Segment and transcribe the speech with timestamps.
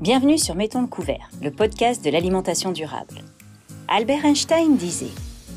[0.00, 3.16] Bienvenue sur Mettons le couvert, le podcast de l'alimentation durable.
[3.88, 5.10] Albert Einstein disait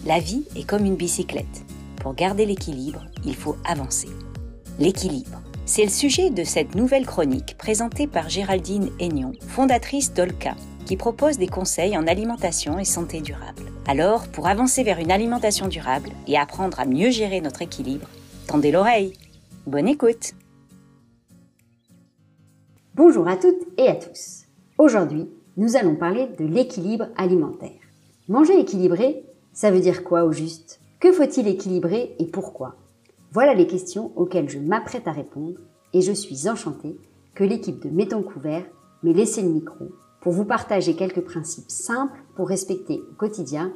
[0.03, 1.63] La vie est comme une bicyclette.
[1.97, 4.07] Pour garder l'équilibre, il faut avancer.
[4.79, 10.55] L'équilibre, c'est le sujet de cette nouvelle chronique présentée par Géraldine Aignon, fondatrice d'Olka,
[10.87, 13.71] qui propose des conseils en alimentation et santé durable.
[13.85, 18.07] Alors, pour avancer vers une alimentation durable et apprendre à mieux gérer notre équilibre,
[18.47, 19.13] tendez l'oreille.
[19.67, 20.33] Bonne écoute
[22.93, 24.40] Bonjour à toutes et à tous.
[24.81, 27.69] Aujourd'hui, nous allons parler de l'équilibre alimentaire.
[28.27, 29.23] Manger équilibré,
[29.53, 30.79] ça veut dire quoi au juste?
[30.99, 32.77] Que faut-il équilibrer et pourquoi?
[33.31, 35.59] Voilà les questions auxquelles je m'apprête à répondre
[35.93, 36.97] et je suis enchantée
[37.35, 38.65] que l'équipe de Mettons Couvert
[39.03, 39.85] m'ait laissé le micro
[40.19, 43.75] pour vous partager quelques principes simples pour respecter au quotidien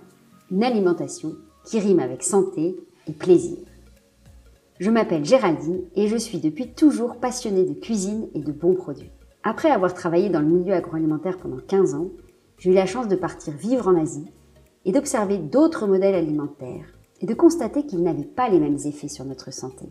[0.50, 3.60] une alimentation qui rime avec santé et plaisir.
[4.80, 9.12] Je m'appelle Géraldine et je suis depuis toujours passionnée de cuisine et de bons produits.
[9.48, 12.10] Après avoir travaillé dans le milieu agroalimentaire pendant 15 ans,
[12.58, 14.26] j'ai eu la chance de partir vivre en Asie
[14.86, 16.88] et d'observer d'autres modèles alimentaires
[17.22, 19.86] et de constater qu'ils n'avaient pas les mêmes effets sur notre santé.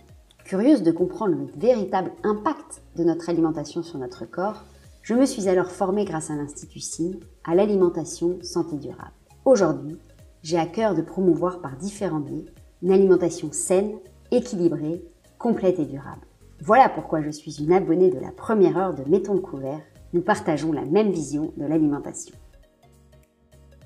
[0.44, 4.64] Curieuse de comprendre le véritable impact de notre alimentation sur notre corps,
[5.02, 7.12] je me suis alors formée grâce à l'Institut SIM
[7.44, 9.12] à l'alimentation santé durable.
[9.44, 9.98] Aujourd'hui,
[10.42, 12.46] j'ai à cœur de promouvoir par différents biais
[12.82, 13.92] une alimentation saine
[14.32, 15.04] équilibrée,
[15.38, 16.26] complète et durable.
[16.66, 19.82] Voilà pourquoi je suis une abonnée de la première heure de Mettons le couvert.
[20.14, 22.34] Nous partageons la même vision de l'alimentation.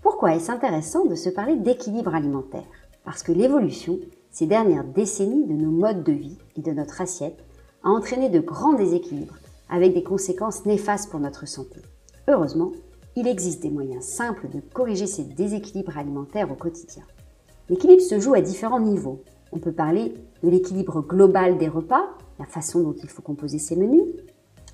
[0.01, 2.63] Pourquoi est-ce intéressant de se parler d'équilibre alimentaire?
[3.05, 3.99] Parce que l'évolution,
[4.31, 7.45] ces dernières décennies de nos modes de vie et de notre assiette,
[7.83, 11.81] a entraîné de grands déséquilibres avec des conséquences néfastes pour notre santé.
[12.29, 12.71] Heureusement,
[13.17, 17.03] il existe des moyens simples de corriger ces déséquilibres alimentaires au quotidien.
[17.69, 22.07] L'équilibre se joue à différents niveaux, on peut parler de l'équilibre global des repas,
[22.39, 24.05] la façon dont il faut composer ses menus,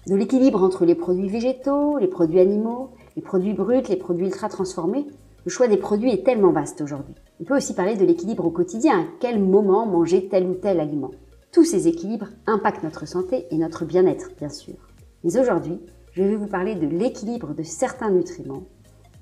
[0.07, 4.49] de l'équilibre entre les produits végétaux, les produits animaux, les produits bruts, les produits ultra
[4.49, 5.07] transformés.
[5.45, 7.15] Le choix des produits est tellement vaste aujourd'hui.
[7.41, 10.81] On peut aussi parler de l'équilibre au quotidien, à quel moment manger tel ou tel
[10.81, 11.11] aliment?
[11.53, 14.75] Tous ces équilibres impactent notre santé et notre bien-être, bien sûr.
[15.23, 15.81] Mais aujourd'hui,
[16.13, 18.65] je vais vous parler de l'équilibre de certains nutriments,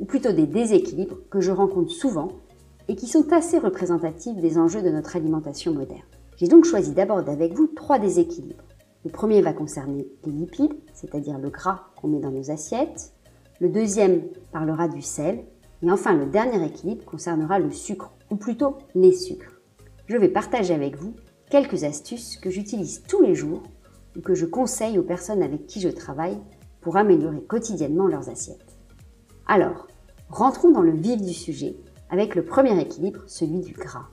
[0.00, 2.28] ou plutôt des déséquilibres que je rencontre souvent
[2.88, 6.02] et qui sont assez représentatives des enjeux de notre alimentation moderne.
[6.36, 8.64] J'ai donc choisi d'aborder avec vous trois déséquilibres.
[9.04, 13.12] Le premier va concerner les lipides, c'est-à-dire le gras qu'on met dans nos assiettes.
[13.60, 14.22] Le deuxième
[14.52, 15.44] parlera du sel.
[15.82, 19.60] Et enfin, le dernier équilibre concernera le sucre, ou plutôt les sucres.
[20.06, 21.14] Je vais partager avec vous
[21.50, 23.62] quelques astuces que j'utilise tous les jours
[24.16, 26.38] ou que je conseille aux personnes avec qui je travaille
[26.80, 28.76] pour améliorer quotidiennement leurs assiettes.
[29.46, 29.86] Alors,
[30.28, 31.76] rentrons dans le vif du sujet
[32.10, 34.08] avec le premier équilibre, celui du gras.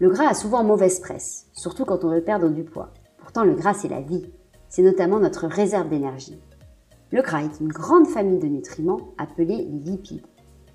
[0.00, 2.88] Le gras a souvent mauvaise presse, surtout quand on veut perdre du poids.
[3.18, 4.32] Pourtant, le gras, c'est la vie.
[4.70, 6.40] C'est notamment notre réserve d'énergie.
[7.12, 10.26] Le gras est une grande famille de nutriments appelés lipides.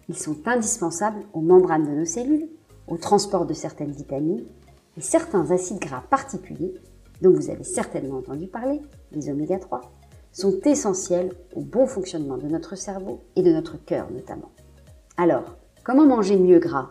[0.09, 2.49] Ils sont indispensables aux membranes de nos cellules,
[2.87, 4.45] au transport de certaines vitamines
[4.95, 6.75] et certains acides gras particuliers,
[7.21, 8.79] dont vous avez certainement entendu parler,
[9.11, 9.81] les oméga 3,
[10.31, 14.51] sont essentiels au bon fonctionnement de notre cerveau et de notre cœur notamment.
[15.17, 15.55] Alors,
[15.85, 16.89] Comment manger mieux gras?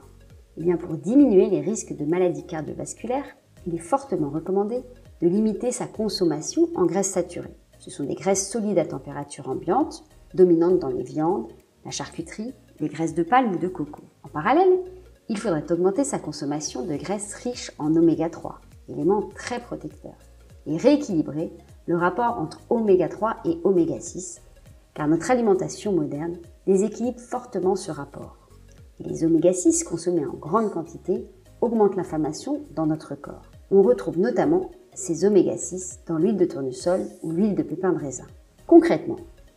[0.57, 4.83] Eh bien, Pour diminuer les risques de maladies cardiovasculaires, il est fortement recommandé
[5.21, 7.57] de limiter sa consommation en graisses saturées.
[7.79, 10.05] Ce sont des graisses solides à température ambiante,
[10.35, 11.49] dominantes dans les viandes,
[11.85, 14.03] la charcuterie, les graisses de palme ou de coco.
[14.23, 14.81] En parallèle,
[15.29, 20.15] il faudrait augmenter sa consommation de graisses riches en oméga 3, élément très protecteur,
[20.67, 21.53] et rééquilibrer
[21.87, 24.41] le rapport entre oméga 3 et oméga 6,
[24.95, 28.44] car notre alimentation moderne déséquilibre fortement ce rapport.
[29.01, 31.27] Les oméga 6 consommés en grande quantité
[31.61, 33.51] augmentent l'inflammation dans notre corps.
[33.73, 37.99] On retrouve notamment ces oméga 6 dans l'huile de tournesol ou l'huile de pépin de
[37.99, 38.27] raisin.
[38.69, 39.17] Concrètement,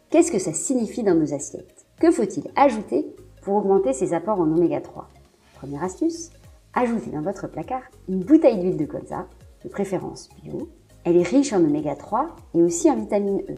[0.09, 1.85] qu'est-ce que ça signifie dans nos assiettes?
[1.99, 5.07] Que faut-il ajouter pour augmenter ces apports en oméga 3
[5.53, 6.31] Première astuce,
[6.73, 9.27] ajoutez dans votre placard une bouteille d'huile de colza,
[9.63, 10.67] de préférence bio.
[11.03, 13.55] Elle est riche en oméga 3 et aussi en vitamine E.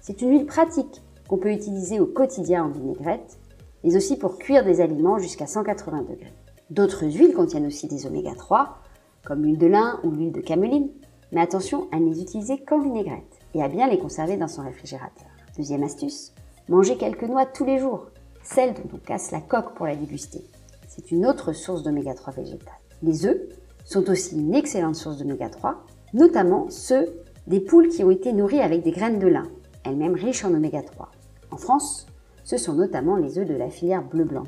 [0.00, 3.38] C'est une huile pratique qu'on peut utiliser au quotidien en vinaigrette
[3.88, 6.34] mais aussi pour cuire des aliments jusqu'à 180 degrés.
[6.68, 8.76] D'autres huiles contiennent aussi des oméga 3,
[9.24, 10.90] comme l'huile de lin ou l'huile de cameline,
[11.32, 14.62] mais attention à ne les utiliser qu'en vinaigrette et à bien les conserver dans son
[14.62, 15.26] réfrigérateur.
[15.56, 16.34] Deuxième astuce,
[16.68, 18.08] manger quelques noix tous les jours,
[18.42, 20.44] celles dont on casse la coque pour la déguster.
[20.86, 22.74] C'est une autre source d'oméga 3 végétal.
[23.02, 23.40] Les œufs
[23.86, 25.82] sont aussi une excellente source d'oméga 3,
[26.12, 27.06] notamment ceux
[27.46, 29.48] des poules qui ont été nourries avec des graines de lin,
[29.84, 31.10] elles-mêmes riches en oméga 3.
[31.50, 32.06] En France,
[32.48, 34.44] ce sont notamment les œufs de la filière bleu blanc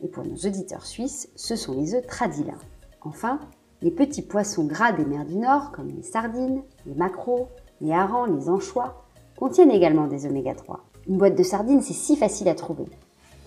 [0.00, 2.58] et pour nos auditeurs suisses, ce sont les œufs Tradilin.
[3.02, 3.38] Enfin,
[3.80, 7.46] les petits poissons gras des mers du Nord, comme les sardines, les maquereaux,
[7.80, 9.04] les harengs, les anchois,
[9.36, 10.84] contiennent également des oméga 3.
[11.06, 12.86] Une boîte de sardines, c'est si facile à trouver.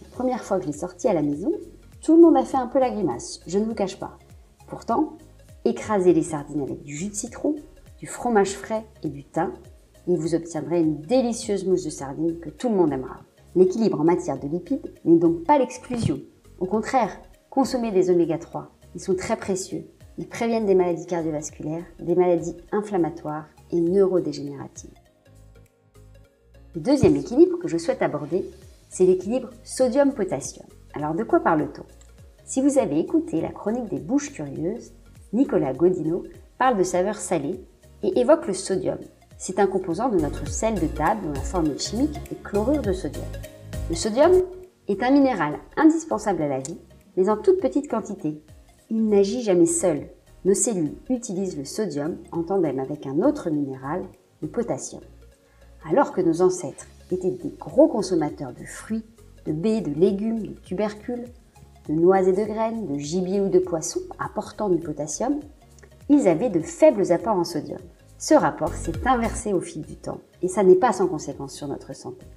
[0.01, 1.51] La première fois que je l'ai à la maison,
[2.01, 4.17] tout le monde a fait un peu la grimace, je ne vous cache pas.
[4.69, 5.17] Pourtant,
[5.65, 7.57] écrasez les sardines avec du jus de citron,
[7.97, 9.51] du fromage frais et du thym,
[10.07, 13.19] et vous obtiendrez une délicieuse mousse de sardines que tout le monde aimera.
[13.55, 16.21] L'équilibre en matière de lipides n'est donc pas l'exclusion.
[16.59, 17.19] Au contraire,
[17.49, 18.71] consommez des oméga 3.
[18.95, 19.85] Ils sont très précieux.
[20.17, 24.93] Ils préviennent des maladies cardiovasculaires, des maladies inflammatoires et neurodégénératives.
[26.75, 28.45] Le deuxième équilibre que je souhaite aborder,
[28.89, 30.65] c'est l'équilibre sodium-potassium.
[30.93, 31.83] Alors de quoi parle-t-on?
[32.45, 34.93] Si vous avez écouté la chronique des bouches curieuses,
[35.33, 36.23] Nicolas Godino
[36.57, 37.65] parle de saveurs salées
[38.03, 38.99] et évoque le sodium.
[39.43, 42.93] C'est un composant de notre sel de table dont la formule chimique est chlorure de
[42.93, 43.25] sodium.
[43.89, 44.33] Le sodium
[44.87, 46.77] est un minéral indispensable à la vie,
[47.17, 48.39] mais en toute petite quantité.
[48.91, 50.09] Il n'agit jamais seul.
[50.45, 54.03] Nos cellules utilisent le sodium en tandem avec un autre minéral,
[54.43, 55.01] le potassium.
[55.89, 59.07] Alors que nos ancêtres étaient des gros consommateurs de fruits,
[59.47, 61.25] de baies, de légumes, de tubercules,
[61.89, 65.39] de noix et de graines, de gibier ou de poissons apportant du potassium,
[66.09, 67.81] ils avaient de faibles apports en sodium.
[68.21, 71.67] Ce rapport s'est inversé au fil du temps et ça n'est pas sans conséquence sur
[71.67, 72.27] notre santé.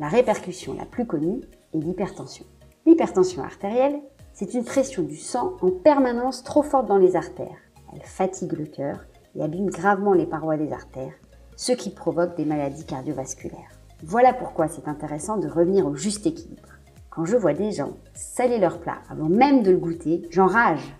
[0.00, 1.42] La répercussion la plus connue
[1.74, 2.46] est l'hypertension.
[2.86, 4.00] L'hypertension artérielle,
[4.32, 7.58] c'est une pression du sang en permanence trop forte dans les artères.
[7.92, 9.04] Elle fatigue le cœur
[9.36, 11.12] et abîme gravement les parois des artères,
[11.56, 13.68] ce qui provoque des maladies cardiovasculaires.
[14.02, 16.70] Voilà pourquoi c'est intéressant de revenir au juste équilibre.
[17.10, 20.96] Quand je vois des gens saler leur plat avant même de le goûter, j'enrage.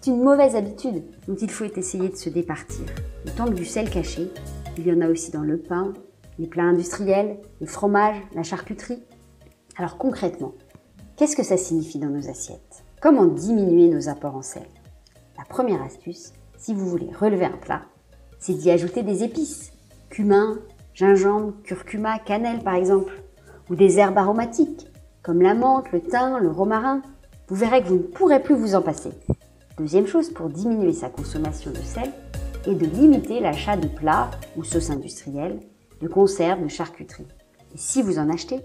[0.00, 2.86] C'est une mauvaise habitude dont il faut essayer de se départir.
[3.26, 4.30] Le temps du sel caché,
[4.78, 5.92] il y en a aussi dans le pain,
[6.38, 9.02] les plats industriels, le fromage, la charcuterie.
[9.76, 10.52] Alors concrètement,
[11.16, 12.84] qu'est-ce que ça signifie dans nos assiettes?
[13.02, 14.68] Comment diminuer nos apports en sel?
[15.36, 17.82] La première astuce, si vous voulez relever un plat,
[18.38, 19.72] c'est d'y ajouter des épices
[20.08, 20.60] cumin,
[20.94, 23.12] gingembre, curcuma, cannelle par exemple,
[23.68, 24.86] ou des herbes aromatiques
[25.24, 27.02] comme la menthe, le thym, le romarin.
[27.48, 29.10] Vous verrez que vous ne pourrez plus vous en passer.
[29.78, 32.12] Deuxième chose pour diminuer sa consommation de sel
[32.66, 35.60] est de limiter l'achat de plats ou sauces industrielles,
[36.00, 37.26] de conserves, de charcuterie.
[37.74, 38.60] Et si vous en achetez,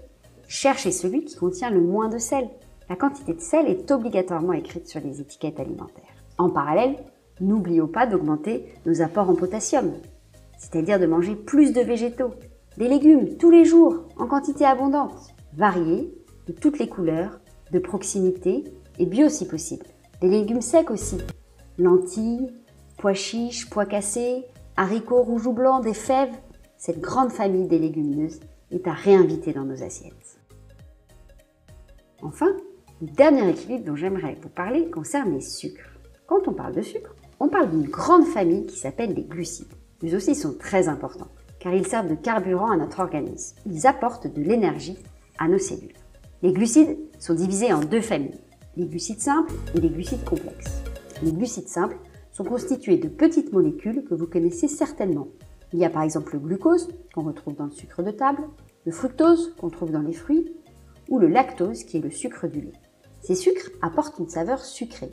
[0.48, 2.48] cherchez celui qui contient le moins de sel.
[2.88, 6.04] La quantité de sel est obligatoirement écrite sur les étiquettes alimentaires.
[6.38, 6.96] En parallèle,
[7.40, 9.92] n'oublions pas d'augmenter nos apports en potassium
[10.62, 12.30] c'est-à-dire de manger plus de végétaux,
[12.78, 16.14] des légumes tous les jours en quantité abondante, variés,
[16.46, 17.40] de toutes les couleurs,
[17.72, 18.64] de proximité
[18.98, 19.86] et bio si possible.
[20.20, 21.18] Des légumes secs aussi,
[21.78, 22.46] lentilles,
[22.96, 24.44] pois chiches, pois cassés,
[24.76, 26.34] haricots rouges ou blancs, des fèves.
[26.76, 28.40] Cette grande famille des légumineuses
[28.70, 30.38] est à réinviter dans nos assiettes.
[32.22, 32.54] Enfin,
[33.00, 35.90] le dernier équilibre dont j'aimerais vous parler concerne les sucres.
[36.26, 40.14] Quand on parle de sucre, on parle d'une grande famille qui s'appelle les glucides mais
[40.14, 41.28] aussi sont très importants,
[41.60, 43.56] car ils servent de carburant à notre organisme.
[43.66, 44.98] Ils apportent de l'énergie
[45.38, 45.94] à nos cellules.
[46.42, 48.40] Les glucides sont divisés en deux familles,
[48.76, 50.82] les glucides simples et les glucides complexes.
[51.22, 51.96] Les glucides simples
[52.32, 55.28] sont constitués de petites molécules que vous connaissez certainement.
[55.72, 58.42] Il y a par exemple le glucose, qu'on retrouve dans le sucre de table,
[58.84, 60.52] le fructose, qu'on trouve dans les fruits,
[61.08, 62.72] ou le lactose, qui est le sucre du lait.
[63.20, 65.10] Ces sucres apportent une saveur sucrée,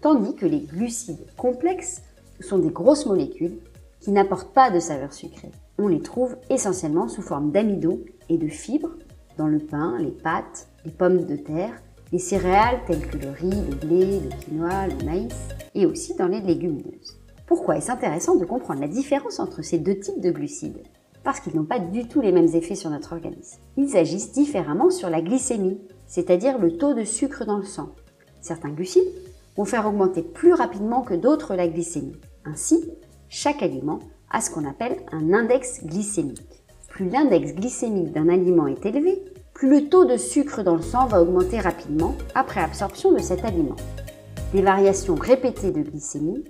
[0.00, 2.02] tandis que les glucides complexes
[2.40, 3.58] sont des grosses molécules
[4.00, 5.50] qui n'apportent pas de saveur sucrée.
[5.78, 8.96] On les trouve essentiellement sous forme d'amidon et de fibres
[9.36, 13.62] dans le pain, les pâtes, les pommes de terre, les céréales telles que le riz,
[13.68, 15.34] le blé, le quinoa, le maïs
[15.74, 17.18] et aussi dans les légumineuses.
[17.46, 20.82] Pourquoi est-ce intéressant de comprendre la différence entre ces deux types de glucides?
[21.22, 23.60] Parce qu'ils n'ont pas du tout les mêmes effets sur notre organisme.
[23.76, 27.90] Ils agissent différemment sur la glycémie, c'est-à-dire le taux de sucre dans le sang.
[28.40, 29.12] Certains glucides
[29.56, 32.16] vont faire augmenter plus rapidement que d'autres la glycémie.
[32.44, 32.90] Ainsi,
[33.28, 34.00] chaque aliment
[34.30, 36.64] a ce qu'on appelle un index glycémique.
[36.88, 39.22] Plus l'index glycémique d'un aliment est élevé,
[39.60, 43.44] plus le taux de sucre dans le sang va augmenter rapidement après absorption de cet
[43.44, 43.76] aliment.
[44.54, 46.44] Des variations répétées de glycémie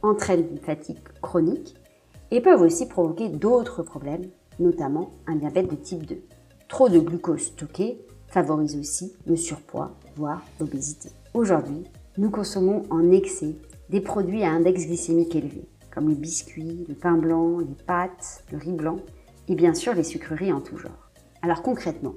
[0.00, 1.74] entraînent une fatigue chronique
[2.30, 6.22] et peuvent aussi provoquer d'autres problèmes, notamment un diabète de type 2.
[6.68, 11.08] Trop de glucose stocké favorise aussi le surpoids, voire l'obésité.
[11.34, 11.82] Aujourd'hui,
[12.16, 13.56] nous consommons en excès
[13.90, 18.58] des produits à index glycémique élevé comme les biscuits, le pain blanc, les pâtes, le
[18.58, 18.98] riz blanc,
[19.48, 21.01] et bien sûr les sucreries en tout genre.
[21.44, 22.14] Alors concrètement,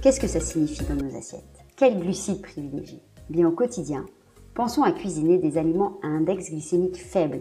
[0.00, 1.42] qu'est-ce que ça signifie dans nos assiettes?
[1.76, 3.02] Quels glucides privilégier?
[3.28, 4.06] Bien au quotidien,
[4.54, 7.40] pensons à cuisiner des aliments à index glycémique faible,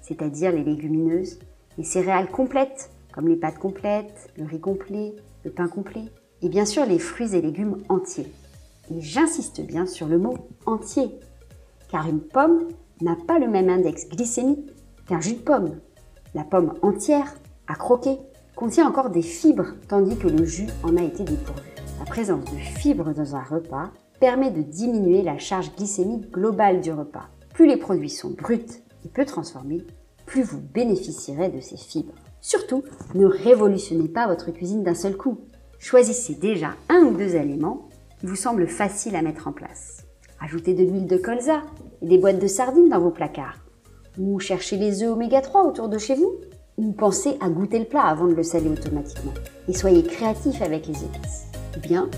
[0.00, 1.40] c'est-à-dire les légumineuses,
[1.76, 5.14] les céréales complètes, comme les pâtes complètes, le riz complet,
[5.44, 6.04] le pain complet,
[6.40, 8.32] et bien sûr les fruits et légumes entiers.
[8.90, 11.10] Et j'insiste bien sur le mot entier,
[11.90, 12.68] car une pomme
[13.02, 14.70] n'a pas le même index glycémique
[15.06, 15.80] qu'un jus de pomme.
[16.34, 17.34] La pomme entière,
[17.66, 18.16] à croquer,
[18.56, 21.62] contient encore des fibres tandis que le jus en a été dépourvu.
[21.98, 23.90] La présence de fibres dans un repas
[24.20, 27.28] permet de diminuer la charge glycémique globale du repas.
[27.54, 29.84] Plus les produits sont bruts et peu transformés,
[30.26, 32.14] plus vous bénéficierez de ces fibres.
[32.40, 35.38] Surtout, ne révolutionnez pas votre cuisine d'un seul coup.
[35.78, 37.88] Choisissez déjà un ou deux éléments
[38.20, 40.04] qui vous semblent faciles à mettre en place.
[40.40, 41.62] Ajoutez de l'huile de colza
[42.00, 43.58] et des boîtes de sardines dans vos placards.
[44.18, 46.32] Ou cherchez les œufs oméga 3 autour de chez vous.
[46.90, 49.32] Pensez à goûter le plat avant de le saler automatiquement.
[49.68, 51.46] Et soyez créatif avec les épices.
[51.76, 52.10] Ou bien,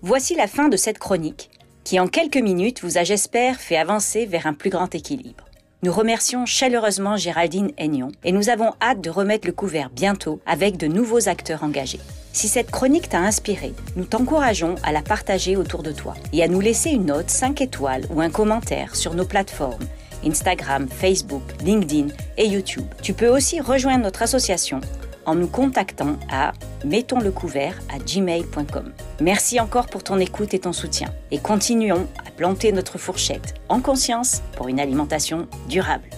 [0.00, 1.50] Voici la fin de cette chronique
[1.82, 5.44] qui en quelques minutes vous a j'espère fait avancer vers un plus grand équilibre.
[5.82, 10.76] Nous remercions chaleureusement Géraldine Aignon et nous avons hâte de remettre le couvert bientôt avec
[10.76, 12.00] de nouveaux acteurs engagés.
[12.32, 16.48] Si cette chronique t'a inspiré, nous t'encourageons à la partager autour de toi et à
[16.48, 19.84] nous laisser une note 5 étoiles ou un commentaire sur nos plateformes
[20.24, 22.86] Instagram, Facebook, LinkedIn et YouTube.
[23.02, 24.80] Tu peux aussi rejoindre notre association
[25.26, 26.52] en nous contactant à
[26.84, 28.92] mettonslecouvert à gmail.com.
[29.20, 31.08] Merci encore pour ton écoute et ton soutien.
[31.30, 36.08] Et continuons à planter notre fourchette en conscience pour une alimentation durable.